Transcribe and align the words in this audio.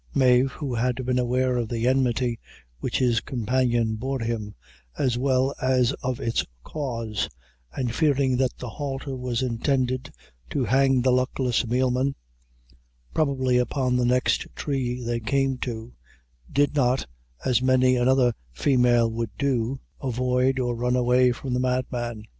Mave, 0.15 0.51
who 0.53 0.73
had 0.73 1.05
been 1.05 1.19
aware 1.19 1.57
of 1.57 1.69
the 1.69 1.85
enmity 1.87 2.39
which 2.79 2.97
his 2.97 3.21
companion 3.21 3.97
bore 3.97 4.17
him, 4.19 4.55
as 4.97 5.15
well 5.15 5.53
as 5.61 5.93
of 6.01 6.19
its 6.19 6.43
cause, 6.63 7.29
and 7.73 7.93
fearing 7.93 8.35
that 8.37 8.57
the 8.57 8.67
halter 8.67 9.15
was 9.15 9.43
intended 9.43 10.11
to 10.49 10.65
hang 10.65 11.03
the 11.03 11.11
luckless 11.11 11.67
mealman, 11.67 12.15
probably 13.13 13.59
upon 13.59 13.95
the 13.95 14.03
next 14.03 14.47
tree 14.55 15.03
they 15.03 15.19
came 15.19 15.59
to, 15.59 15.93
did 16.51 16.73
not, 16.73 17.05
as 17.45 17.61
many 17.61 17.95
another 17.95 18.33
female 18.51 19.07
would 19.07 19.29
do, 19.37 19.81
avoid 20.01 20.57
or 20.57 20.75
run 20.75 20.95
away 20.95 21.31
from 21.31 21.53
the 21.53 21.59
madman. 21.59 22.23